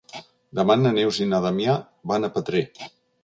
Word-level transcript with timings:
Demà 0.59 0.77
na 0.83 0.93
Neus 0.95 1.19
i 1.27 1.27
na 1.35 1.43
Damià 1.45 1.77
van 2.13 2.29
a 2.29 2.31
Petrer. 2.39 2.65